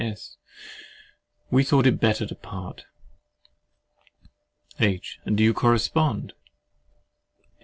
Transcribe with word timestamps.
S. 0.03 0.35
We 1.51 1.63
thought 1.63 1.85
it 1.85 1.99
better 1.99 2.25
to 2.25 2.33
part. 2.33 2.85
H. 4.79 5.19
And 5.25 5.37
do 5.37 5.43
you 5.43 5.53
correspond? 5.53 6.33